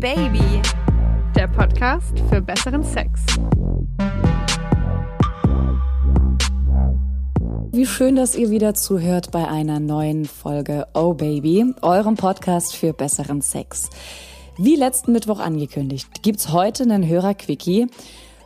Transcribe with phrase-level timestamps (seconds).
[0.00, 0.62] Baby,
[1.34, 3.20] der Podcast für besseren Sex.
[7.72, 12.92] Wie schön, dass ihr wieder zuhört bei einer neuen Folge Oh Baby, eurem Podcast für
[12.92, 13.90] besseren Sex.
[14.56, 17.88] Wie letzten Mittwoch angekündigt, gibt's heute einen Hörer-Quickie.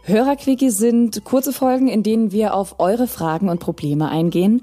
[0.04, 4.62] Hörer-Quickie sind kurze Folgen, in denen wir auf eure Fragen und Probleme eingehen.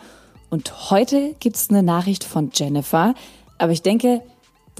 [0.49, 3.13] Und heute gibt's eine Nachricht von Jennifer.
[3.59, 4.23] Aber ich denke,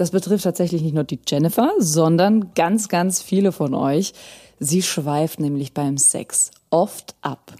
[0.00, 4.14] das betrifft tatsächlich nicht nur die Jennifer, sondern ganz, ganz viele von euch.
[4.58, 7.52] Sie schweift nämlich beim Sex oft ab.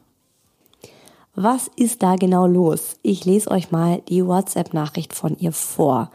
[1.35, 2.97] Was ist da genau los?
[3.03, 6.11] Ich lese euch mal die WhatsApp-Nachricht von ihr vor.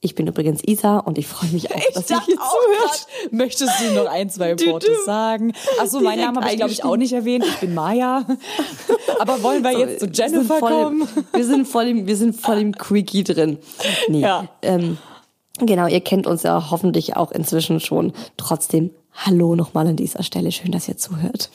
[0.00, 3.06] Ich bin übrigens Isa und ich freue mich auch, dass ihr hier zuhört.
[3.32, 5.54] Möchtest du noch ein, zwei Worte sagen?
[5.80, 7.44] Achso, mein Name habe ich, glaube ich, auch nicht erwähnt.
[7.44, 8.24] Ich bin Maya.
[9.18, 11.08] Aber wollen wir so, jetzt zu Jennifer wir kommen?
[11.16, 13.58] Im, wir sind voll im, wir sind voll im Quickie drin.
[14.08, 14.20] Nee.
[14.20, 14.46] Ja.
[14.62, 14.98] Ähm,
[15.58, 18.12] genau, ihr kennt uns ja hoffentlich auch inzwischen schon.
[18.36, 20.50] Trotzdem Hallo nochmal an dieser Stelle.
[20.50, 21.48] Schön, dass ihr zuhört.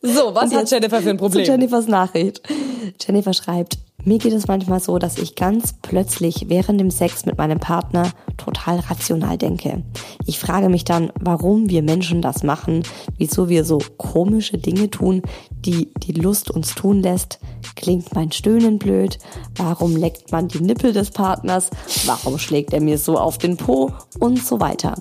[0.00, 1.44] So, was hat Jennifer für ein Problem?
[1.44, 2.40] Zu Jennifers Nachricht.
[3.04, 7.36] Jennifer schreibt, mir geht es manchmal so, dass ich ganz plötzlich während dem Sex mit
[7.36, 9.82] meinem Partner total rational denke.
[10.24, 12.84] Ich frage mich dann, warum wir Menschen das machen,
[13.16, 17.40] wieso wir so komische Dinge tun, die die Lust uns tun lässt.
[17.74, 19.18] Klingt mein Stöhnen blöd?
[19.56, 21.70] Warum leckt man die Nippel des Partners?
[22.06, 23.92] Warum schlägt er mir so auf den Po?
[24.20, 24.94] Und so weiter.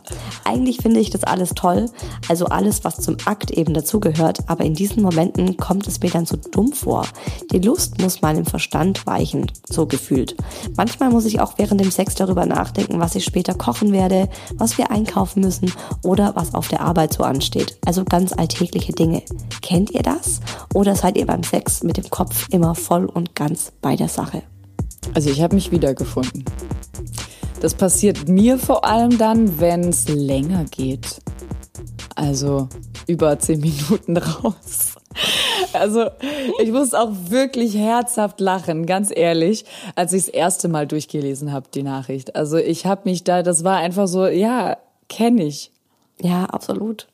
[0.44, 1.90] Eigentlich finde ich das alles toll,
[2.28, 6.26] also alles, was zum Akt eben dazugehört, aber in diesen Momenten kommt es mir dann
[6.26, 7.08] so dumm vor.
[7.52, 10.36] Die Lust muss meinem Verstand weichen, so gefühlt.
[10.76, 14.78] Manchmal muss ich auch während dem Sex darüber nachdenken, was ich später kochen werde, was
[14.78, 15.72] wir einkaufen müssen
[16.04, 17.78] oder was auf der Arbeit so ansteht.
[17.86, 19.24] Also ganz alltägliche Dinge.
[19.62, 20.40] Kennt ihr das?
[20.74, 24.44] Oder seid ihr beim Sex mit dem Kopf immer voll und ganz bei der Sache?
[25.14, 26.44] Also ich habe mich wiedergefunden.
[27.60, 31.22] Das passiert mir vor allem dann, wenn es länger geht.
[32.16, 32.70] Also
[33.08, 34.96] über zehn Minuten raus.
[35.74, 36.10] Also
[36.60, 41.68] ich muss auch wirklich herzhaft lachen, ganz ehrlich, als ich das erste Mal durchgelesen habe,
[41.74, 42.36] die Nachricht.
[42.36, 44.78] Also ich habe mich da, das war einfach so, ja,
[45.10, 45.72] kenne ich.
[46.22, 47.08] Ja, absolut.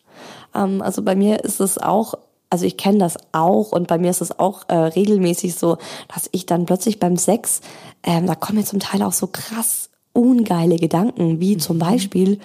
[0.55, 2.15] Ähm, also bei mir ist es auch
[2.49, 5.79] also ich kenne das auch und bei mir ist es auch äh, regelmäßig so,
[6.13, 7.61] dass ich dann plötzlich beim Sex,
[8.03, 11.81] ähm, da kommen mir zum Teil auch so krass ungeile Gedanken, wie zum mhm.
[11.81, 12.39] Beispiel,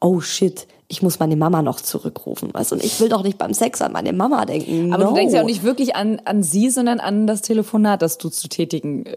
[0.00, 2.52] oh shit, ich muss meine Mama noch zurückrufen.
[2.52, 2.72] Weißt?
[2.72, 4.92] Und ich will doch nicht beim Sex an meine Mama denken.
[4.92, 5.10] Aber no.
[5.10, 8.28] du denkst ja auch nicht wirklich an, an sie, sondern an das Telefonat, das du
[8.28, 9.16] zu tätigen äh,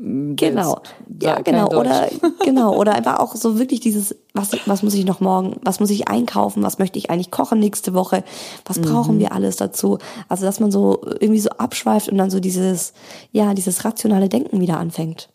[0.00, 0.80] Genau.
[1.20, 1.68] Ja, genau.
[1.68, 2.08] Oder,
[2.44, 2.76] genau.
[2.76, 6.08] Oder einfach auch so wirklich dieses, was, was muss ich noch morgen, was muss ich
[6.08, 8.22] einkaufen, was möchte ich eigentlich kochen nächste Woche,
[8.64, 9.20] was brauchen mhm.
[9.20, 9.98] wir alles dazu?
[10.28, 12.92] Also, dass man so irgendwie so abschweift und dann so dieses,
[13.32, 15.28] ja, dieses rationale Denken wieder anfängt.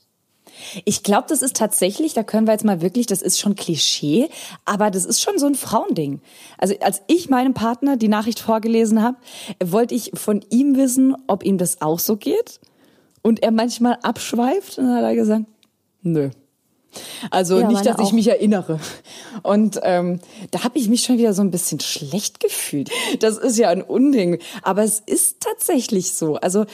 [0.86, 4.30] Ich glaube, das ist tatsächlich, da können wir jetzt mal wirklich, das ist schon Klischee,
[4.66, 6.22] aber das ist schon so ein Frauending.
[6.58, 9.18] Also als ich meinem Partner die Nachricht vorgelesen habe,
[9.64, 12.60] wollte ich von ihm wissen, ob ihm das auch so geht
[13.22, 15.46] und er manchmal abschweift und dann hat er gesagt,
[16.02, 16.30] nö.
[17.32, 18.80] Also ja, nicht, dass ich mich erinnere.
[19.42, 20.20] Und ähm,
[20.52, 22.92] da habe ich mich schon wieder so ein bisschen schlecht gefühlt.
[23.20, 24.40] Das ist ja ein Unding.
[24.62, 26.36] Aber es ist tatsächlich so.
[26.36, 26.66] Also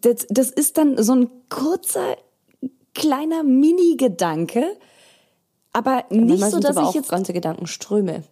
[0.00, 2.16] das, das ist dann so ein kurzer,
[2.96, 4.64] kleiner Mini-Gedanke,
[5.72, 8.22] aber nicht so, dass aber ich jetzt ganze Gedankenströme.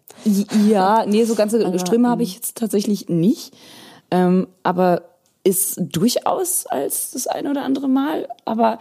[0.67, 3.55] Ja, nee, so ganze Ströme habe ich jetzt tatsächlich nicht.
[4.11, 5.03] Ähm, aber
[5.45, 8.79] ist durchaus als das eine oder andere Mal, aber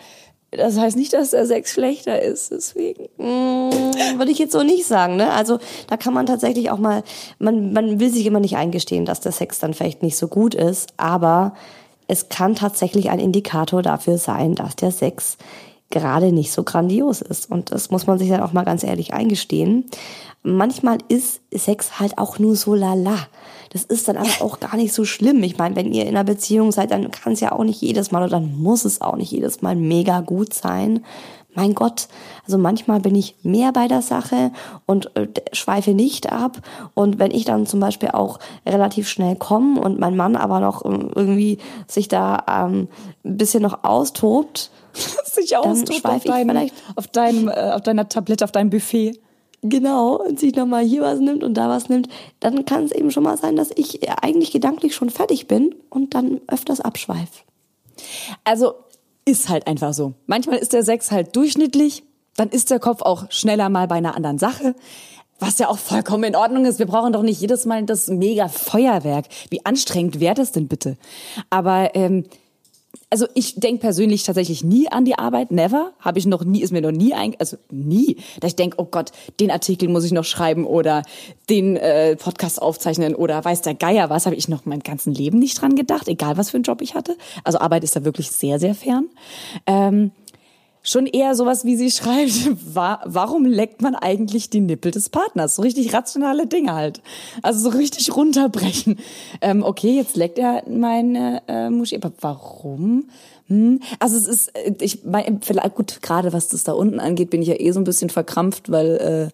[0.51, 3.09] das heißt nicht, dass der Sex schlechter ist, deswegen.
[3.17, 5.31] Mm, würde ich jetzt so nicht sagen, ne?
[5.31, 7.03] Also da kann man tatsächlich auch mal,
[7.39, 10.55] man, man will sich immer nicht eingestehen, dass der Sex dann vielleicht nicht so gut
[10.55, 11.53] ist, aber
[12.07, 15.37] es kann tatsächlich ein Indikator dafür sein, dass der Sex
[15.93, 17.49] gerade nicht so grandios ist.
[17.49, 19.85] Und das muss man sich dann auch mal ganz ehrlich eingestehen.
[20.41, 23.15] Manchmal ist Sex halt auch nur so lala.
[23.71, 25.41] Das ist dann aber auch gar nicht so schlimm.
[25.43, 28.11] Ich meine, wenn ihr in einer Beziehung seid, dann kann es ja auch nicht jedes
[28.11, 31.05] Mal oder dann muss es auch nicht jedes Mal mega gut sein.
[31.55, 32.07] Mein Gott,
[32.45, 34.51] also manchmal bin ich mehr bei der Sache
[34.87, 36.57] und äh, schweife nicht ab.
[36.95, 40.83] Und wenn ich dann zum Beispiel auch relativ schnell komme und mein Mann aber noch
[40.83, 42.87] ähm, irgendwie sich da ähm,
[43.23, 44.71] ein bisschen noch austobt,
[45.33, 49.19] sich austobt auf, deinem, auf, deinem, äh, auf deiner Tablette, auf deinem Buffet
[49.63, 52.09] genau, und sich nochmal hier was nimmt und da was nimmt,
[52.39, 56.13] dann kann es eben schon mal sein, dass ich eigentlich gedanklich schon fertig bin und
[56.13, 57.45] dann öfters abschweif.
[58.43, 58.73] Also
[59.25, 60.13] ist halt einfach so.
[60.27, 62.03] Manchmal ist der Sex halt durchschnittlich,
[62.35, 64.75] dann ist der Kopf auch schneller mal bei einer anderen Sache.
[65.39, 66.79] Was ja auch vollkommen in Ordnung ist.
[66.79, 69.25] Wir brauchen doch nicht jedes Mal das mega Feuerwerk.
[69.49, 70.95] Wie anstrengend wäre das denn bitte?
[71.49, 72.25] Aber ähm,
[73.09, 75.93] also ich denke persönlich tatsächlich nie an die Arbeit, never.
[75.99, 78.85] Habe ich noch nie, ist mir noch nie ein, also nie, dass ich denke, oh
[78.85, 81.03] Gott, den Artikel muss ich noch schreiben oder
[81.49, 85.39] den äh, Podcast aufzeichnen oder weiß der Geier was, habe ich noch mein ganzen Leben
[85.39, 87.17] nicht dran gedacht, egal was für einen Job ich hatte.
[87.43, 89.09] Also Arbeit ist da wirklich sehr, sehr fern.
[89.65, 90.11] Ähm,
[90.83, 95.55] schon eher sowas, wie sie schreibt, wa warum leckt man eigentlich die Nippel des Partners?
[95.55, 97.01] So richtig rationale Dinge halt.
[97.41, 98.97] Also so richtig runterbrechen.
[99.41, 103.05] Ähm, okay, jetzt leckt er meine äh, Muschi, aber warum?
[103.47, 103.81] Hm?
[103.99, 107.41] Also es ist, äh, ich mein, vielleicht gut, gerade was das da unten angeht, bin
[107.41, 109.31] ich ja eh so ein bisschen verkrampft, weil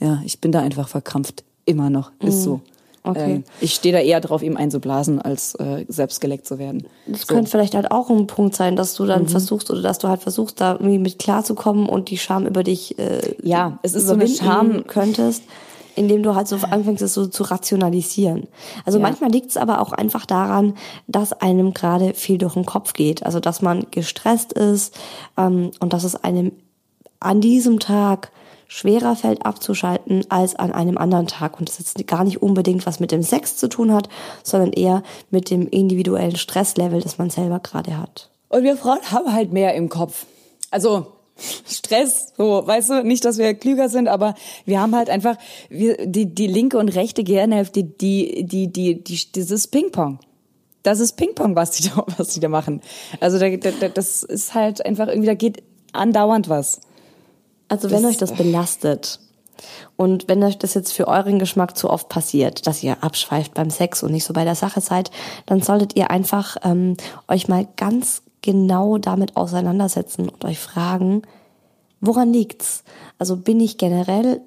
[0.00, 1.44] äh, ja, ich bin da einfach verkrampft.
[1.64, 2.12] Immer noch.
[2.20, 2.42] Ist mhm.
[2.42, 2.60] so.
[3.06, 3.34] Okay.
[3.36, 6.86] Ähm, ich stehe da eher drauf, ihm einzublasen, als äh, selbst geleckt zu werden.
[7.06, 7.34] Das so.
[7.34, 9.28] könnte vielleicht halt auch ein Punkt sein, dass du dann mhm.
[9.28, 12.98] versuchst oder dass du halt versuchst, da irgendwie mit klarzukommen und die Scham über dich
[12.98, 15.44] äh, ja, es ist so eine Scham könntest,
[15.94, 18.48] indem du halt so anfängst, es so zu rationalisieren.
[18.84, 19.02] Also ja.
[19.02, 20.74] manchmal liegt es aber auch einfach daran,
[21.06, 23.24] dass einem gerade viel durch den Kopf geht.
[23.24, 24.94] Also dass man gestresst ist
[25.36, 26.52] ähm, und dass es einem
[27.18, 28.30] an diesem Tag
[28.68, 31.58] schwerer fällt abzuschalten als an einem anderen Tag.
[31.58, 34.08] Und das jetzt gar nicht unbedingt was mit dem Sex zu tun hat,
[34.42, 38.30] sondern eher mit dem individuellen Stresslevel, das man selber gerade hat.
[38.48, 40.26] Und wir Frauen haben halt mehr im Kopf.
[40.70, 41.06] Also
[41.38, 44.34] Stress, so, weißt du, nicht, dass wir klüger sind, aber
[44.64, 45.36] wir haben halt einfach
[45.68, 50.18] wir, die, die linke und rechte Gehirnhälfte, die, die, die, die, dieses Ping-Pong.
[50.82, 52.80] Das ist Ping-Pong, was die da, was die da machen.
[53.20, 55.62] Also da, da, das ist halt einfach irgendwie, da geht
[55.92, 56.80] andauernd was.
[57.68, 59.20] Also wenn das, euch das belastet
[59.96, 63.70] und wenn euch das jetzt für euren Geschmack zu oft passiert, dass ihr abschweift beim
[63.70, 65.10] Sex und nicht so bei der Sache seid,
[65.46, 66.96] dann solltet ihr einfach ähm,
[67.28, 71.22] euch mal ganz genau damit auseinandersetzen und euch fragen,
[72.00, 72.84] woran liegt's?
[73.18, 74.40] Also bin ich generell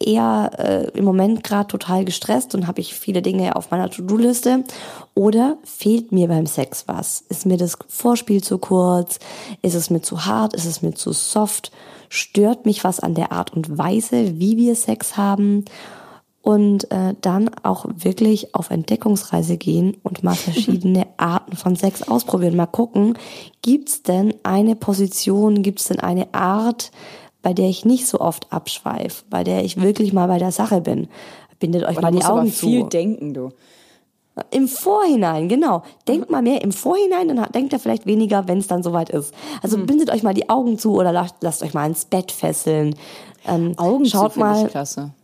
[0.00, 4.64] eher äh, im Moment gerade total gestresst und habe ich viele Dinge auf meiner To-Do-Liste
[5.14, 7.24] oder fehlt mir beim Sex was?
[7.28, 9.18] Ist mir das Vorspiel zu kurz?
[9.62, 10.54] Ist es mir zu hart?
[10.54, 11.72] Ist es mir zu soft?
[12.08, 15.64] stört mich was an der Art und Weise, wie wir Sex haben
[16.42, 22.56] und äh, dann auch wirklich auf Entdeckungsreise gehen und mal verschiedene Arten von Sex ausprobieren.
[22.56, 23.18] Mal gucken,
[23.62, 26.90] gibt's denn eine Position, gibt's denn eine Art,
[27.48, 30.82] bei der ich nicht so oft abschweife, bei der ich wirklich mal bei der Sache
[30.82, 31.08] bin.
[31.58, 32.88] Bindet euch Oder mal die Augen aber viel zu.
[32.88, 33.52] denken, du.
[34.50, 35.82] Im Vorhinein, genau.
[36.06, 39.32] Denkt mal mehr im Vorhinein, dann denkt ihr vielleicht weniger, wenn es dann soweit ist.
[39.62, 39.86] Also mhm.
[39.86, 42.94] bindet euch mal die Augen zu oder lasst, lasst euch mal ins Bett fesseln.
[43.46, 44.66] Ähm, Augen schaut zu, mal.
[44.66, 45.14] Ich klasse.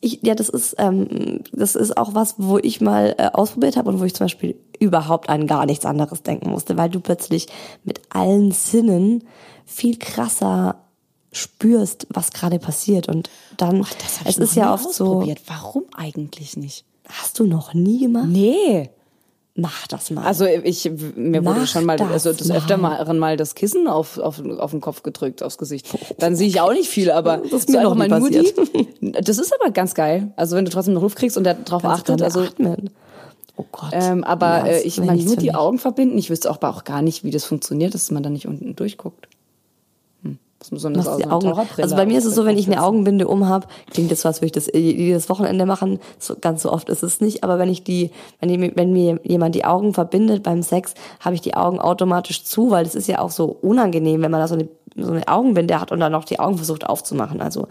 [0.00, 3.90] Ich, ja, das ist, ähm, das ist auch was, wo ich mal äh, ausprobiert habe
[3.90, 7.48] und wo ich zum Beispiel überhaupt an gar nichts anderes denken musste, weil du plötzlich
[7.82, 9.24] mit allen Sinnen
[9.64, 10.76] viel krasser
[11.36, 16.56] spürst, was gerade passiert und dann Ach, das es ist ja oft so warum eigentlich
[16.56, 18.26] nicht Hast du noch nie gemacht?
[18.28, 18.90] Nee.
[19.58, 20.24] Mach das mal.
[20.24, 23.88] Also ich mir Mach wurde schon mal das also das öfter mal, mal das Kissen
[23.88, 25.88] auf, auf, auf den Kopf gedrückt aufs Gesicht.
[26.18, 28.52] Dann sehe ich auch nicht viel, aber das ist mir noch mal nur die.
[29.22, 30.32] Das ist aber ganz geil.
[30.36, 32.90] Also wenn du trotzdem einen Ruf kriegst und Kannst achtet, also atmen.
[33.56, 33.92] Oh Gott.
[33.92, 36.18] Ähm, aber ja, äh, ich meine nur die Augen verbinden.
[36.18, 39.28] Ich wüsste auch, auch gar nicht, wie das funktioniert, dass man da nicht unten durchguckt.
[40.70, 41.52] Besonders aus die Augen.
[41.52, 44.38] Also bei mir ist es so, wenn ich eine Augenbinde um habe, klingt das was,
[44.40, 46.00] würde ich das jedes Wochenende machen.
[46.18, 47.44] So, ganz so oft ist es nicht.
[47.44, 48.10] Aber wenn ich die,
[48.40, 52.44] wenn, die, wenn mir jemand die Augen verbindet beim Sex, habe ich die Augen automatisch
[52.44, 55.28] zu, weil es ist ja auch so unangenehm, wenn man da so eine, so eine
[55.28, 57.40] Augenbinde hat und dann noch die Augen versucht aufzumachen.
[57.40, 57.68] Also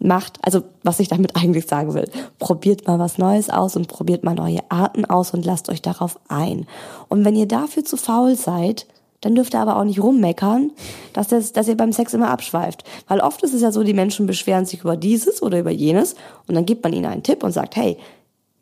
[0.00, 2.08] macht, also was ich damit eigentlich sagen will,
[2.38, 6.20] probiert mal was Neues aus und probiert mal neue Arten aus und lasst euch darauf
[6.28, 6.66] ein.
[7.08, 8.86] Und wenn ihr dafür zu faul seid,
[9.24, 10.72] dann dürft ihr aber auch nicht rummeckern,
[11.14, 12.84] dass, das, dass ihr beim Sex immer abschweift.
[13.08, 16.14] Weil oft ist es ja so, die Menschen beschweren sich über dieses oder über jenes
[16.46, 17.96] und dann gibt man ihnen einen Tipp und sagt, hey,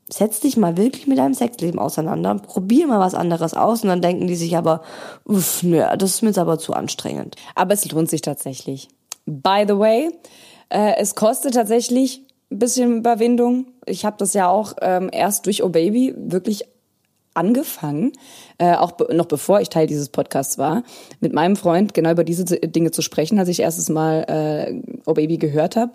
[0.09, 4.03] setz dich mal wirklich mit deinem Sexleben auseinander, probier mal was anderes aus und dann
[4.03, 4.83] denken die sich aber,
[5.25, 7.37] uff, nö, das ist mir jetzt aber zu anstrengend.
[7.55, 8.89] Aber es lohnt sich tatsächlich.
[9.27, 10.11] By the way,
[10.69, 13.67] äh, es kostet tatsächlich ein bisschen Überwindung.
[13.87, 16.65] Ich habe das ja auch ähm, erst durch Oh Baby wirklich
[17.35, 18.13] angefangen,
[18.59, 20.83] äh, auch be noch bevor ich Teil dieses Podcasts war,
[21.21, 25.15] mit meinem Freund genau über diese Dinge zu sprechen, als ich erstes Mal äh, Oh
[25.15, 25.93] Baby gehört habe.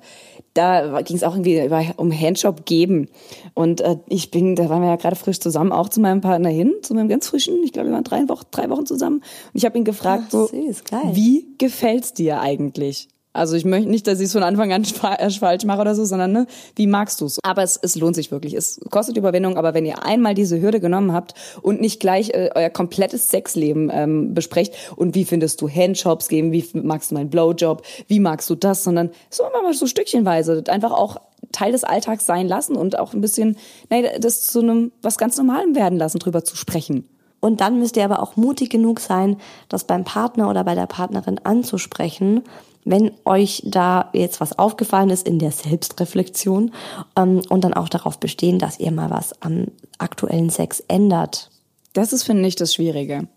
[0.54, 3.10] Da ging es auch irgendwie um Handjob geben.
[3.54, 6.50] Und äh, ich bin, da waren wir ja gerade frisch zusammen, auch zu meinem Partner
[6.50, 9.18] hin, zu meinem ganz frischen, ich glaube, wir waren drei Wochen, drei Wochen zusammen.
[9.18, 13.08] Und ich habe ihn gefragt, Ach, so, süß, wie gefällt's dir eigentlich?
[13.38, 16.06] Also ich möchte nicht, dass ich es von Anfang an äh, falsch mache oder so,
[16.06, 17.40] sondern ne, wie magst du es?
[17.44, 18.54] Aber es, es lohnt sich wirklich.
[18.54, 22.50] Es kostet Überwindung, aber wenn ihr einmal diese Hürde genommen habt und nicht gleich äh,
[22.56, 27.30] euer komplettes Sexleben ähm, besprecht und wie findest du Handjobs geben, wie magst du meinen
[27.30, 31.18] Blowjob, wie magst du das, sondern so mal so stückchenweise einfach auch
[31.52, 33.58] Teil des Alltags sein lassen und auch ein bisschen,
[33.90, 37.08] nein, das zu einem was ganz Normalem werden lassen, drüber zu sprechen.
[37.40, 39.38] Und dann müsst ihr aber auch mutig genug sein,
[39.70, 42.44] das beim Partner oder bei der Partnerin anzusprechen,
[42.90, 46.72] wenn euch da jetzt was aufgefallen ist in der Selbstreflexion
[47.16, 49.68] ähm, und dann auch darauf bestehen, dass ihr mal was am
[49.98, 51.50] aktuellen Sex ändert.
[51.94, 53.28] Das ist, finde ich, das Schwierige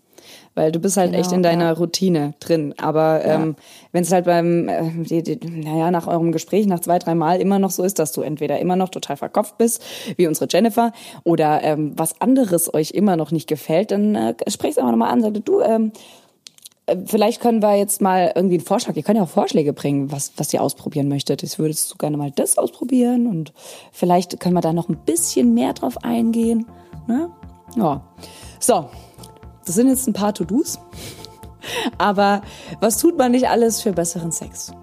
[0.53, 1.71] weil du bist halt genau, echt in deiner ja.
[1.71, 2.73] Routine drin.
[2.77, 3.35] Aber ja.
[3.35, 3.55] ähm,
[3.91, 7.39] wenn es halt beim, äh, die, die, naja, nach eurem Gespräch, nach zwei, drei Mal
[7.39, 9.83] immer noch so ist, dass du entweder immer noch total verkopft bist,
[10.17, 10.91] wie unsere Jennifer,
[11.23, 15.11] oder ähm, was anderes euch immer noch nicht gefällt, dann äh, sprecht es einfach nochmal
[15.11, 15.97] an, sagt du, ähm, äh,
[17.05, 20.33] Vielleicht können wir jetzt mal irgendwie einen Vorschlag, ihr könnt ja auch Vorschläge bringen, was,
[20.37, 21.43] was ihr ausprobieren möchtet.
[21.43, 23.53] Ich würde du gerne mal das ausprobieren und
[23.91, 26.65] vielleicht können wir da noch ein bisschen mehr drauf eingehen.
[27.07, 27.29] Ne?
[27.75, 28.01] Ja.
[28.59, 28.89] So,
[29.65, 30.79] das sind jetzt ein paar To-Dos.
[31.97, 32.41] Aber
[32.79, 34.73] was tut man nicht alles für besseren Sex?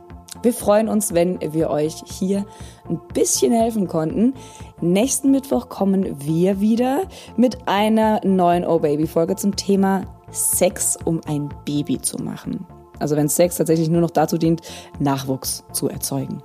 [0.43, 2.47] Wir freuen uns, wenn wir euch hier
[2.88, 4.35] ein bisschen helfen konnten.
[4.81, 7.03] Nächsten Mittwoch kommen wir wieder
[7.37, 12.66] mit einer neuen Oh Baby Folge zum Thema Sex, um ein Baby zu machen.
[12.99, 14.62] Also wenn Sex tatsächlich nur noch dazu dient,
[14.99, 16.42] Nachwuchs zu erzeugen.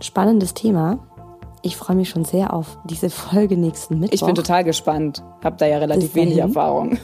[0.00, 0.98] Spannendes Thema.
[1.62, 4.14] Ich freue mich schon sehr auf diese Folge nächsten Mittwoch.
[4.14, 5.22] Ich bin total gespannt.
[5.42, 6.98] Hab da ja relativ wenig Erfahrung.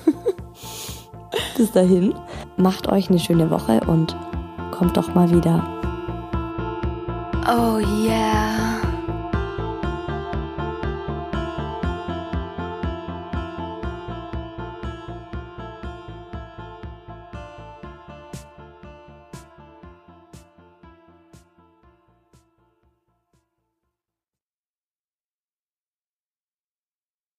[1.57, 2.15] Bis dahin,
[2.57, 4.17] macht euch eine schöne Woche und
[4.71, 5.67] kommt doch mal wieder.
[7.47, 8.72] Oh yeah.